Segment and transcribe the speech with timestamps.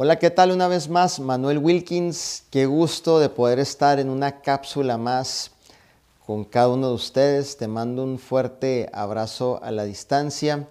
[0.00, 0.52] Hola, ¿qué tal?
[0.52, 2.44] Una vez más, Manuel Wilkins.
[2.52, 5.50] Qué gusto de poder estar en una cápsula más
[6.24, 7.56] con cada uno de ustedes.
[7.56, 10.68] Te mando un fuerte abrazo a la distancia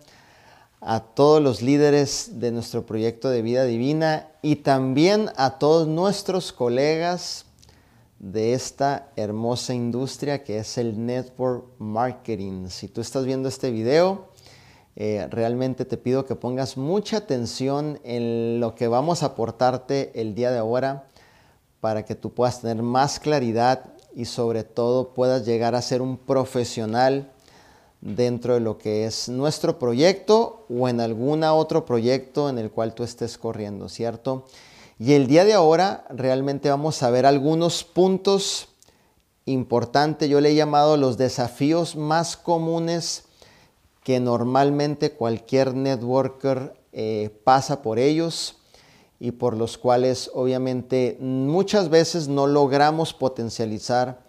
[0.79, 6.53] a todos los líderes de nuestro proyecto de vida divina y también a todos nuestros
[6.53, 7.47] colegas
[8.19, 12.69] de esta hermosa industria que es el network marketing.
[12.69, 14.26] Si tú estás viendo este video,
[14.99, 20.33] eh, realmente te pido que pongas mucha atención en lo que vamos a aportarte el
[20.33, 21.05] día de ahora
[21.81, 26.17] para que tú puedas tener más claridad y sobre todo puedas llegar a ser un
[26.17, 27.31] profesional
[28.01, 32.95] dentro de lo que es nuestro proyecto o en algún otro proyecto en el cual
[32.95, 34.45] tú estés corriendo, ¿cierto?
[34.97, 38.69] Y el día de ahora realmente vamos a ver algunos puntos
[39.45, 43.26] importantes, yo le he llamado los desafíos más comunes
[44.07, 48.55] que normalmente cualquier networker eh, pasa por ellos
[49.19, 54.23] y por los cuales obviamente muchas veces no logramos potencializar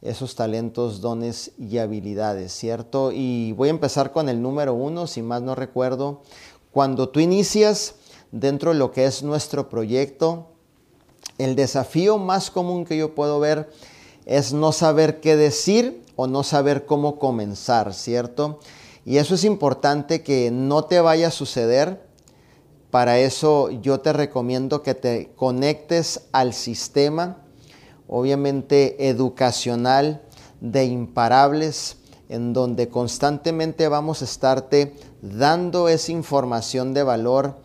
[0.00, 3.12] esos talentos, dones y habilidades, ¿cierto?
[3.12, 6.22] Y voy a empezar con el número uno, si más no recuerdo.
[6.72, 7.96] Cuando tú inicias
[8.32, 10.46] dentro de lo que es nuestro proyecto,
[11.36, 13.68] el desafío más común que yo puedo ver
[14.24, 18.60] es no saber qué decir o no saber cómo comenzar, ¿cierto?
[19.08, 22.06] Y eso es importante que no te vaya a suceder.
[22.90, 27.38] Para eso yo te recomiendo que te conectes al sistema,
[28.06, 30.20] obviamente educacional
[30.60, 31.96] de imparables,
[32.28, 37.62] en donde constantemente vamos a estarte dando esa información de valor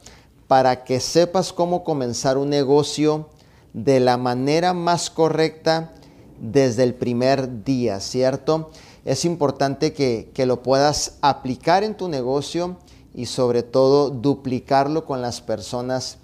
[0.47, 3.27] para que sepas cómo comenzar un negocio
[3.73, 5.91] de la manera más correcta
[6.39, 8.71] desde el primer día, ¿cierto?
[9.05, 12.77] Es importante que, lo puedas aplicar en tu negocio
[13.13, 16.17] y sobre todo duplicarlo con las personas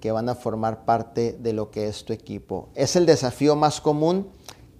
[0.00, 2.70] que van a formar parte de lo que es tu equipo.
[2.74, 4.28] Es el desafío más común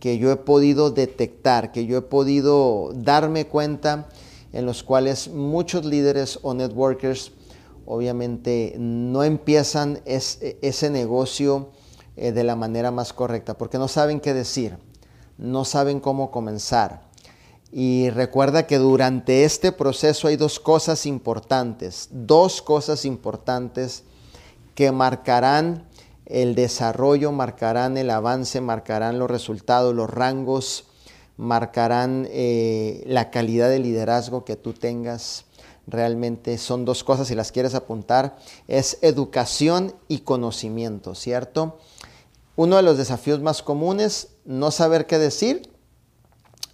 [0.00, 4.08] que yo he podido detectar, que yo he podido darme cuenta
[4.52, 7.33] en los cuales muchos líderes o networkers
[7.86, 11.69] obviamente no empiezan ese negocio
[12.17, 14.77] eh, de la manera más correcta porque no saben qué decir,
[15.39, 17.11] no saben cómo comenzar
[17.72, 24.05] y recuerda que durante este proceso hay dos cosas importantes, dos cosas importantes
[24.74, 25.88] que marcarán
[26.27, 30.84] el desarrollo, marcarán el avance, marcarán los resultados, los rangos,
[31.38, 35.46] marcarán eh, la calidad de liderazgo que tú tengas.
[35.86, 38.36] Realmente son dos cosas, si las quieres apuntar,
[38.68, 41.78] es educación y conocimiento, ¿cierto?
[42.54, 45.71] Uno de los desafíos más comunes, no saber qué decir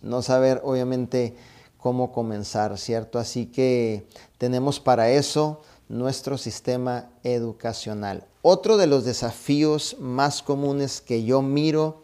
[0.02, 1.36] no saber obviamente
[1.78, 3.18] cómo comenzar, ¿cierto?
[3.18, 8.24] Así que tenemos para eso nuestro sistema educacional.
[8.42, 12.02] Otro de los desafíos más comunes que yo miro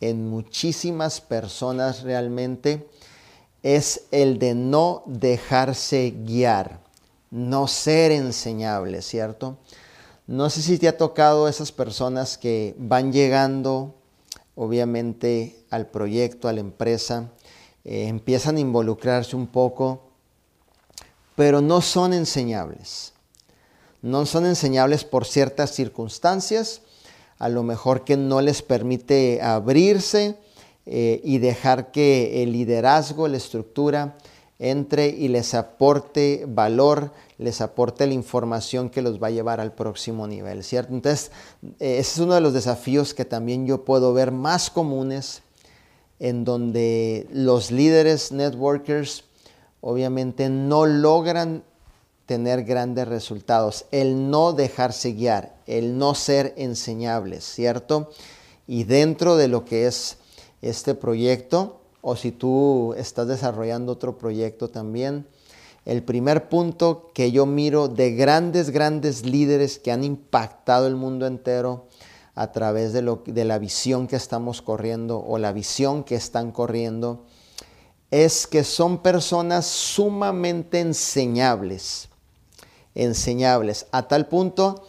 [0.00, 2.88] en muchísimas personas realmente
[3.62, 6.80] es el de no dejarse guiar,
[7.30, 9.56] no ser enseñable, ¿cierto?
[10.26, 13.94] No sé si te ha tocado esas personas que van llegando
[14.54, 17.30] obviamente al proyecto, a la empresa,
[17.84, 20.02] eh, empiezan a involucrarse un poco,
[21.34, 23.12] pero no son enseñables.
[24.02, 26.82] No son enseñables por ciertas circunstancias,
[27.38, 30.36] a lo mejor que no les permite abrirse
[30.86, 34.16] eh, y dejar que el liderazgo, la estructura,
[34.62, 39.72] entre y les aporte valor, les aporte la información que los va a llevar al
[39.72, 40.94] próximo nivel, ¿cierto?
[40.94, 41.32] Entonces,
[41.80, 45.42] eh, ese es uno de los desafíos que también yo puedo ver más comunes
[46.20, 49.24] en donde los líderes networkers
[49.80, 51.64] obviamente no logran
[52.26, 58.10] tener grandes resultados, el no dejarse guiar, el no ser enseñables, ¿cierto?
[58.68, 60.18] Y dentro de lo que es
[60.62, 65.26] este proyecto, o si tú estás desarrollando otro proyecto también.
[65.86, 71.26] El primer punto que yo miro de grandes, grandes líderes que han impactado el mundo
[71.26, 71.86] entero
[72.34, 77.24] a través de, la visión que estamos corriendo o la visión que están corriendo,
[78.10, 82.08] es que son personas sumamente enseñables,
[82.94, 84.86] enseñables, a tal punto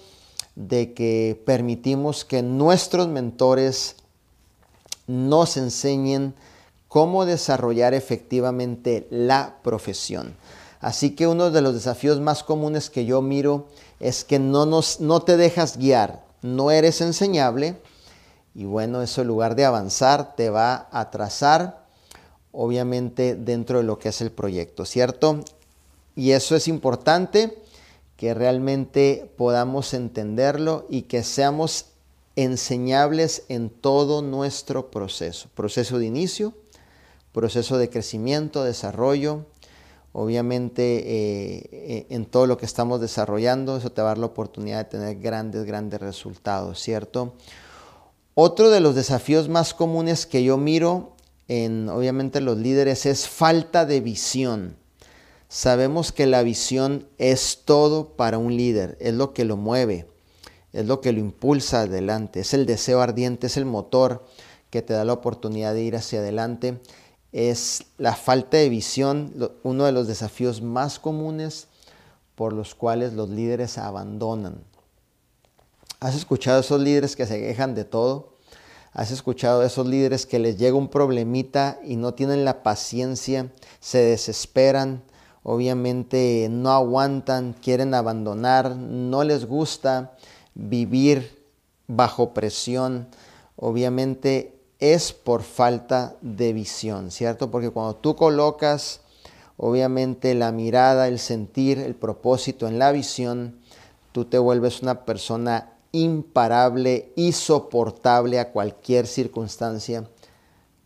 [0.55, 3.97] de que permitimos que nuestros mentores
[5.07, 6.33] nos enseñen
[6.93, 10.35] cómo desarrollar efectivamente la profesión.
[10.79, 13.65] Así que uno de los desafíos más comunes que yo miro
[13.99, 17.81] es que no, nos, no te dejas guiar, no eres enseñable
[18.53, 21.83] y bueno, eso en lugar de avanzar te va a atrasar
[22.51, 25.43] obviamente dentro de lo que es el proyecto, ¿cierto?
[26.15, 27.57] Y eso es importante
[28.17, 31.87] que realmente podamos entenderlo y que seamos
[32.35, 35.49] enseñables en todo nuestro proceso.
[35.55, 36.53] Proceso de inicio,
[37.33, 39.45] proceso de crecimiento, desarrollo,
[40.13, 44.27] obviamente eh, eh, en todo lo que estamos desarrollando, eso te va a dar la
[44.27, 47.33] oportunidad de tener grandes, grandes resultados, ¿cierto?
[48.35, 51.15] Otro de los desafíos más comunes que yo miro
[51.47, 54.77] en, obviamente, los líderes es falta de visión.
[55.50, 60.07] Sabemos que la visión es todo para un líder, es lo que lo mueve,
[60.71, 64.25] es lo que lo impulsa adelante, es el deseo ardiente, es el motor
[64.71, 66.79] que te da la oportunidad de ir hacia adelante.
[67.33, 69.33] Es la falta de visión,
[69.63, 71.68] uno de los desafíos más comunes
[72.35, 74.63] por los cuales los líderes abandonan.
[76.00, 78.33] ¿Has escuchado a esos líderes que se quejan de todo?
[78.94, 83.51] ¿Has escuchado a esos líderes que les llega un problemita y no tienen la paciencia,
[83.79, 85.01] se desesperan,
[85.41, 90.15] obviamente no aguantan, quieren abandonar, no les gusta
[90.53, 91.44] vivir
[91.88, 93.07] bajo presión,
[93.56, 97.50] obviamente es por falta de visión, ¿cierto?
[97.50, 99.00] Porque cuando tú colocas
[99.56, 103.59] obviamente la mirada, el sentir, el propósito en la visión,
[104.12, 110.09] tú te vuelves una persona imparable y soportable a cualquier circunstancia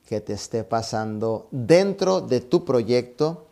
[0.06, 3.48] que te esté pasando dentro de tu proyecto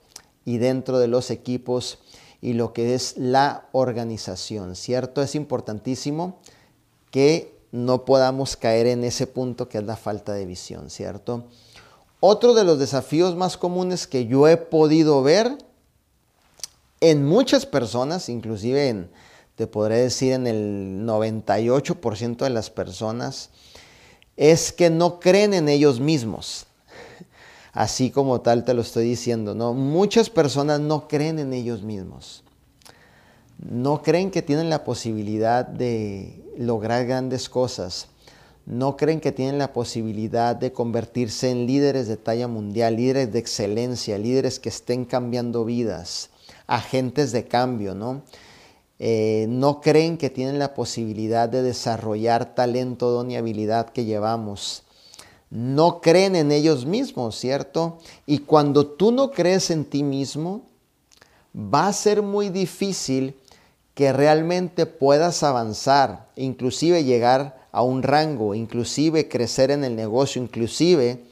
[0.45, 1.98] y dentro de los equipos
[2.39, 5.24] y lo que es la organización, ¿cierto?
[5.24, 6.38] Es importantísimo
[7.09, 11.44] que no podamos caer en ese punto que es la falta de visión, ¿cierto?
[12.22, 15.57] Otro de los desafíos más comunes que yo he podido ver
[17.01, 19.10] en muchas personas, inclusive en,
[19.56, 23.50] te podré decir en el 98% de las personas,
[24.38, 26.68] es que no creen en ellos mismos
[27.74, 29.54] así como tal te lo estoy diciendo.
[29.54, 29.74] ¿no?
[29.74, 32.44] Muchas personas no creen en ellos mismos.
[33.60, 38.07] No creen que tienen la posibilidad de lograr grandes cosas.
[38.65, 43.39] No creen que tienen la posibilidad de convertirse en líderes de talla mundial, líderes de
[43.39, 46.29] excelencia, líderes que estén cambiando vidas,
[46.65, 48.23] agentes de cambio, ¿no?
[48.97, 54.85] Eh, no creen que tienen la posibilidad de desarrollar talento, don y habilidad que llevamos
[55.49, 57.97] no creen en ellos mismos, ¿cierto?
[58.25, 60.63] Y cuando tú no crees en ti mismo,
[61.55, 63.35] va a ser muy difícil
[63.95, 71.24] que realmente puedas avanzar, inclusive llegar a un rango, inclusive crecer en el negocio, inclusive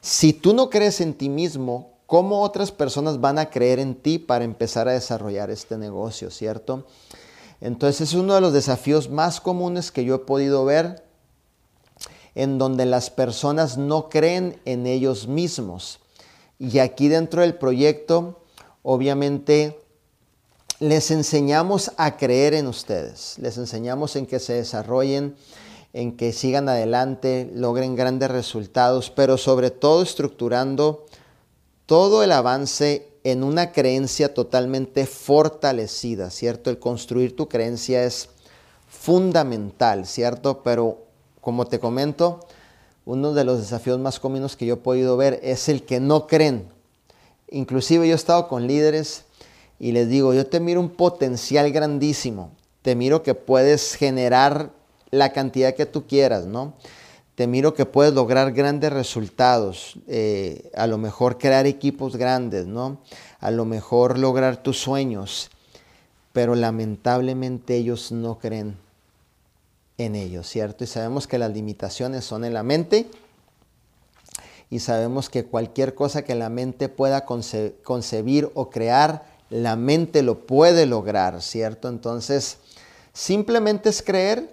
[0.00, 4.18] si tú no crees en ti mismo, ¿cómo otras personas van a creer en ti
[4.18, 6.86] para empezar a desarrollar este negocio, cierto?
[7.60, 11.04] Entonces es uno de los desafíos más comunes que yo he podido ver
[12.34, 16.00] en donde las personas no creen en ellos mismos.
[16.58, 18.40] Y aquí dentro del proyecto,
[18.82, 19.78] obviamente,
[20.78, 25.36] les enseñamos a creer en ustedes, les enseñamos en que se desarrollen,
[25.92, 31.06] en que sigan adelante, logren grandes resultados, pero sobre todo estructurando
[31.86, 36.68] todo el avance en una creencia totalmente fortalecida, ¿cierto?
[36.68, 38.28] El construir tu creencia es
[38.86, 40.62] fundamental, ¿cierto?
[40.62, 41.06] Pero
[41.40, 42.40] como te comento,
[43.04, 46.26] uno de los desafíos más comunes que yo he podido ver es el que no
[46.26, 46.68] creen.
[47.48, 49.25] Inclusive yo he estado con líderes
[49.78, 52.52] y les digo, yo te miro un potencial grandísimo,
[52.82, 54.70] te miro que puedes generar
[55.10, 56.74] la cantidad que tú quieras, ¿no?
[57.34, 62.98] Te miro que puedes lograr grandes resultados, eh, a lo mejor crear equipos grandes, ¿no?
[63.40, 65.50] A lo mejor lograr tus sueños,
[66.32, 68.76] pero lamentablemente ellos no creen
[69.98, 70.84] en ellos, ¿cierto?
[70.84, 73.08] Y sabemos que las limitaciones son en la mente
[74.70, 80.46] y sabemos que cualquier cosa que la mente pueda concebir o crear, la mente lo
[80.46, 81.88] puede lograr, ¿cierto?
[81.88, 82.58] Entonces,
[83.12, 84.50] simplemente es creer,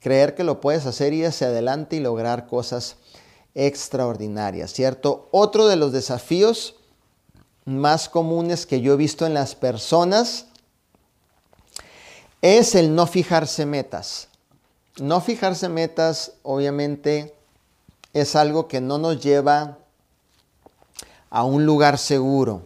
[0.00, 2.96] creer que lo puedes hacer y hacia adelante y lograr cosas
[3.54, 5.28] extraordinarias, ¿cierto?
[5.32, 6.76] Otro de los desafíos
[7.64, 10.46] más comunes que yo he visto en las personas
[12.42, 14.28] es el no fijarse metas.
[14.98, 17.34] No fijarse metas, obviamente,
[18.12, 19.78] es algo que no nos lleva
[21.28, 22.62] a un lugar seguro.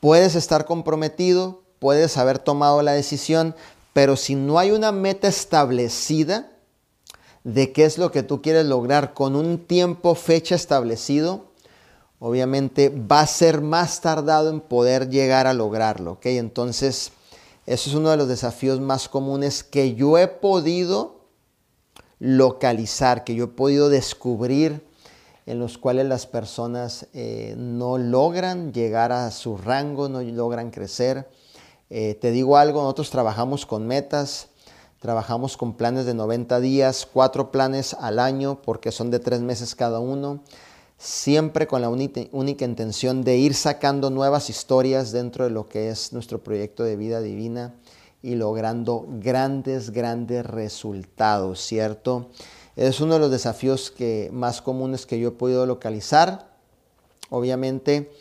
[0.00, 3.54] Puedes estar comprometido, puedes haber tomado la decisión,
[3.92, 6.50] pero si no hay una meta establecida
[7.44, 11.46] de qué es lo que tú quieres lograr con un tiempo, fecha establecido,
[12.18, 16.12] obviamente va a ser más tardado en poder llegar a lograrlo.
[16.12, 16.26] ¿ok?
[16.26, 17.12] Entonces,
[17.66, 21.26] eso es uno de los desafíos más comunes que yo he podido
[22.18, 24.87] localizar, que yo he podido descubrir
[25.48, 31.26] en los cuales las personas eh, no logran llegar a su rango, no logran crecer,
[31.90, 34.48] Eh, te digo algo, nosotros trabajamos con metas,
[35.00, 39.74] trabajamos con planes de 90 días, cuatro planes al año porque son de tres meses
[39.74, 40.42] cada uno,
[40.98, 46.12] siempre con la única intención de ir sacando nuevas historias dentro de lo que es
[46.12, 47.74] nuestro proyecto de vida divina
[48.20, 52.28] y logrando grandes, grandes resultados, ¿cierto?
[52.78, 56.46] Es uno de los desafíos que, más comunes que yo he podido localizar,
[57.28, 58.12] obviamente,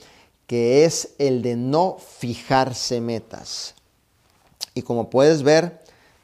[0.47, 3.75] que es el de no fijarse metas.
[4.73, 5.79] Y como puedes ver,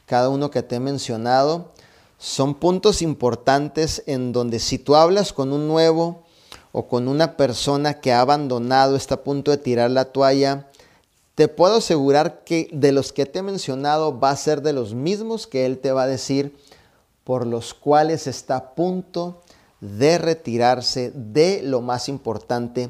[0.08, 1.74] cada uno que te he mencionado
[2.18, 6.24] son puntos importantes en donde si tú hablas con un nuevo
[6.72, 10.72] o con una persona que ha abandonado, está a punto de tirar la toalla,
[11.36, 14.96] te puedo asegurar que de los que te he mencionado va a ser de los
[14.96, 16.56] mismos que él te va a decir
[17.24, 19.42] por los cuales está a punto
[19.80, 22.90] de retirarse de lo más importante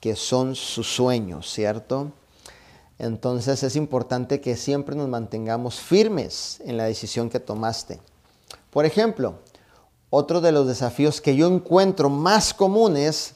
[0.00, 2.12] que son sus sueños, ¿cierto?
[2.98, 8.00] Entonces es importante que siempre nos mantengamos firmes en la decisión que tomaste.
[8.70, 9.40] Por ejemplo,
[10.10, 13.34] otro de los desafíos que yo encuentro más comunes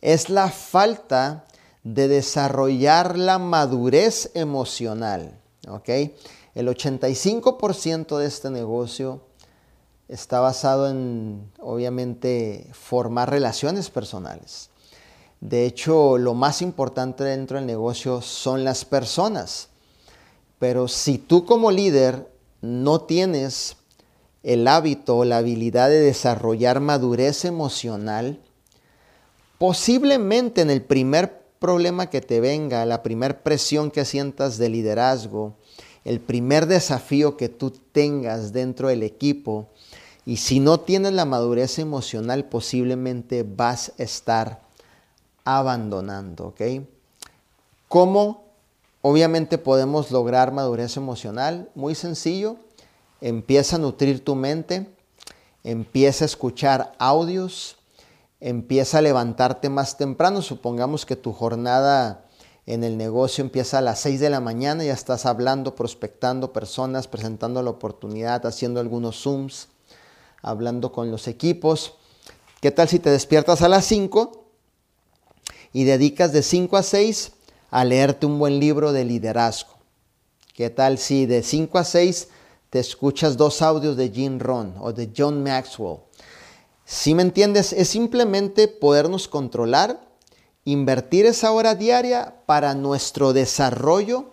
[0.00, 1.44] es la falta
[1.82, 5.38] de desarrollar la madurez emocional.
[5.68, 5.88] ¿ok?
[6.56, 9.20] El 85% de este negocio
[10.08, 14.70] está basado en, obviamente, formar relaciones personales.
[15.42, 19.68] De hecho, lo más importante dentro del negocio son las personas.
[20.58, 22.26] Pero si tú como líder
[22.62, 23.76] no tienes
[24.42, 28.40] el hábito o la habilidad de desarrollar madurez emocional,
[29.58, 35.54] posiblemente en el primer problema que te venga, la primera presión que sientas de liderazgo,
[36.06, 39.66] el primer desafío que tú tengas dentro del equipo,
[40.24, 44.60] y si no tienes la madurez emocional, posiblemente vas a estar
[45.44, 46.60] abandonando, ¿ok?
[47.88, 48.44] ¿Cómo
[49.02, 51.70] obviamente podemos lograr madurez emocional?
[51.74, 52.56] Muy sencillo,
[53.20, 54.88] empieza a nutrir tu mente,
[55.64, 57.76] empieza a escuchar audios,
[58.40, 60.42] empieza a levantarte más temprano.
[60.42, 62.25] Supongamos que tu jornada
[62.66, 67.06] en el negocio empieza a las 6 de la mañana, ya estás hablando, prospectando personas,
[67.06, 69.68] presentando la oportunidad, haciendo algunos Zooms,
[70.42, 71.94] hablando con los equipos.
[72.60, 74.44] ¿Qué tal si te despiertas a las 5
[75.72, 77.32] y dedicas de 5 a 6
[77.70, 79.76] a leerte un buen libro de liderazgo?
[80.52, 82.28] ¿Qué tal si de 5 a 6
[82.70, 85.98] te escuchas dos audios de Jim Ron o de John Maxwell?
[86.84, 90.05] Si me entiendes, es simplemente podernos controlar,
[90.66, 94.26] invertir esa hora diaria para nuestro desarrollo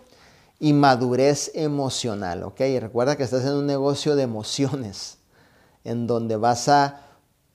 [0.59, 2.59] y madurez emocional, ¿ok?
[2.79, 5.19] recuerda que estás en un negocio de emociones,
[5.83, 7.01] en donde vas a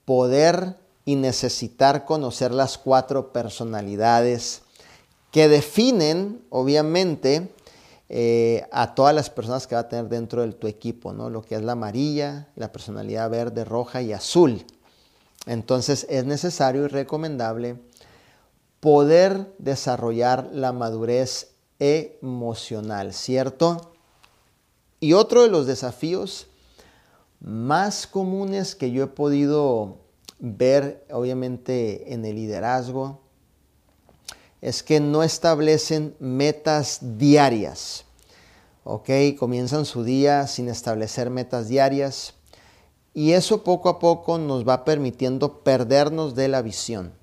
[0.05, 4.61] poder y necesitar conocer las cuatro personalidades
[5.31, 7.53] que definen, obviamente,
[8.07, 11.29] eh, a todas las personas que va a tener dentro de tu equipo, ¿no?
[11.29, 14.65] Lo que es la amarilla, la personalidad verde, roja y azul.
[15.45, 17.77] Entonces es necesario y recomendable
[18.79, 23.93] poder desarrollar la madurez emocional, ¿cierto?
[24.99, 26.47] Y otro de los desafíos
[27.39, 29.97] más comunes que yo he podido
[30.39, 33.21] ver, obviamente, en el liderazgo,
[34.61, 38.05] es que no establecen metas diarias.
[38.83, 39.09] ¿Ok?
[39.37, 42.33] Comienzan su día sin establecer metas diarias.
[43.13, 47.13] Y eso poco a poco nos va permitiendo perdernos de la visión,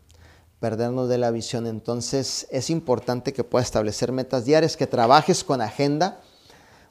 [0.61, 1.67] perdernos de la visión.
[1.67, 6.21] Entonces es importante que puedas establecer metas diarias, que trabajes con agenda.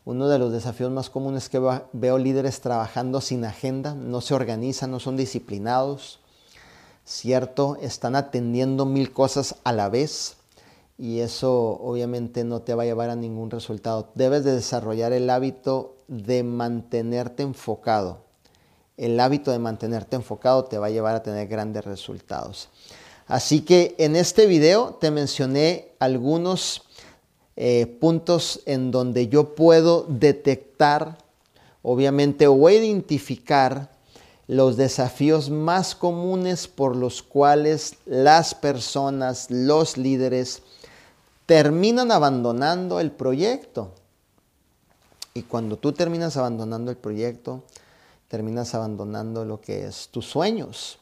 [0.05, 1.59] Uno de los desafíos más comunes que
[1.93, 6.19] veo líderes trabajando sin agenda, no se organizan, no son disciplinados,
[7.05, 7.77] ¿cierto?
[7.81, 10.37] Están atendiendo mil cosas a la vez
[10.97, 14.11] y eso obviamente no te va a llevar a ningún resultado.
[14.13, 18.25] Debes de desarrollar el hábito de mantenerte enfocado
[18.97, 22.69] el hábito de mantenerte enfocado te va a llevar a tener grandes resultados.
[23.27, 26.83] Así que en este video te mencioné algunos
[27.55, 31.17] eh, puntos en donde yo puedo detectar,
[31.81, 33.89] obviamente, o identificar
[34.47, 40.61] los desafíos más comunes por los cuales las personas, los líderes,
[41.47, 43.91] terminan abandonando el proyecto.
[45.33, 47.63] Y cuando tú terminas abandonando el proyecto,
[48.27, 50.99] terminas abandonando lo que es tus sueños.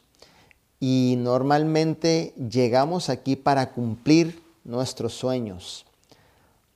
[0.86, 5.86] Y normalmente llegamos aquí para cumplir nuestros sueños,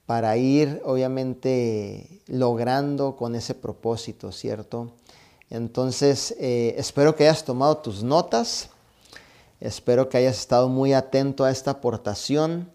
[0.06, 4.94] para ir obviamente logrando con ese propósito, ¿cierto?
[5.50, 8.70] Entonces, eh, espero que hayas tomado tus notas,
[9.60, 12.72] espero que hayas estado muy atento a esta aportación.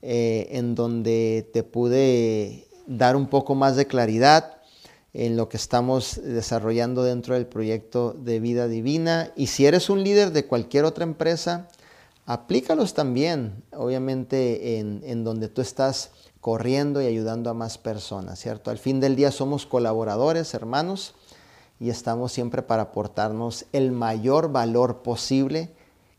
[0.00, 4.59] eh, en donde te pude dar un poco más de claridad
[5.12, 9.32] en lo que estamos desarrollando dentro del proyecto de vida divina.
[9.36, 11.68] Y si eres un líder de cualquier otra empresa,
[12.26, 18.70] aplícalos también, obviamente, en, en donde tú estás corriendo y ayudando a más personas, ¿cierto?
[18.70, 21.14] Al fin del día somos colaboradores, hermanos,
[21.78, 25.70] y estamos siempre para aportarnos el mayor valor posible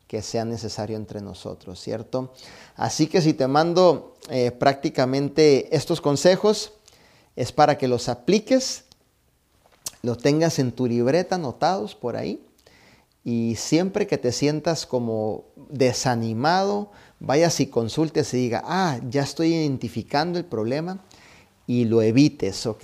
[0.08, 2.34] que sea necesario entre nosotros, ¿cierto?
[2.76, 6.74] Así que si te mando eh, prácticamente estos consejos,
[7.36, 8.86] es para que los apliques,
[10.02, 12.44] los tengas en tu libreta anotados por ahí,
[13.24, 19.54] y siempre que te sientas como desanimado, vayas y consultes y diga, ah, ya estoy
[19.54, 21.00] identificando el problema
[21.68, 22.84] y lo evites, ¿ok?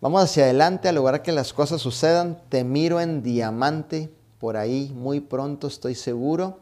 [0.00, 2.38] Vamos hacia adelante a lograr que las cosas sucedan.
[2.48, 6.58] Te miro en diamante por ahí muy pronto, estoy seguro.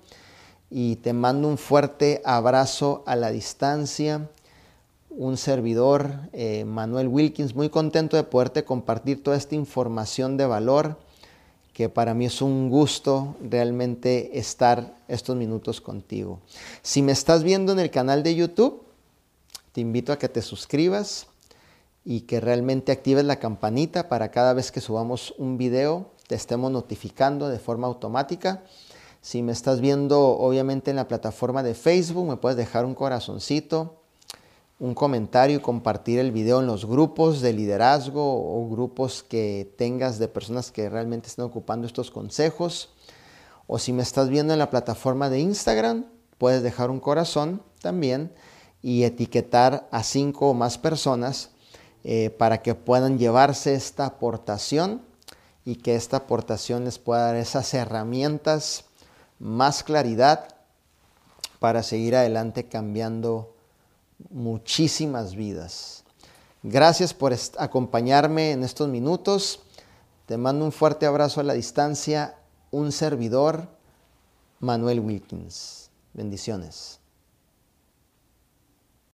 [0.71, 4.31] Y te mando un fuerte abrazo a la distancia.
[5.15, 10.99] Un servidor, eh, Manuel Wilkins, muy contento de poderte compartir toda esta información de valor
[11.75, 16.41] que para mí es un gusto realmente estar estos minutos contigo.
[16.81, 18.83] Si me estás viendo en el canal de YouTube,
[19.73, 21.27] te invito a que te suscribas
[22.05, 26.73] y que realmente actives la campanita para cada vez que subamos un video te estemos
[26.73, 28.63] notificando de forma automática.
[29.21, 34.02] Si me estás viendo obviamente en la plataforma de Facebook, me puedes dejar un corazoncito
[34.83, 40.19] un comentario y compartir el video en los grupos de liderazgo o grupos que tengas
[40.19, 42.93] de personas que realmente están ocupando estos consejos.
[43.69, 48.33] O si me estás viendo en la plataforma de Instagram, puedes dejar un corazón también
[48.83, 51.51] y etiquetar a cinco o más personas
[52.03, 55.03] eh, para que puedan llevarse esta aportación
[55.65, 58.87] y que esta aportación les pueda dar esas herramientas,
[59.39, 60.57] más claridad
[61.61, 63.52] para seguir adelante cambiando
[64.31, 66.05] muchísimas vidas.
[66.63, 69.61] Gracias por acompañarme en estos minutos.
[70.27, 72.37] Te mando un fuerte abrazo a la distancia.
[72.71, 73.69] Un servidor,
[74.61, 75.91] Manuel Wilkins.
[76.15, 77.02] Bendiciones.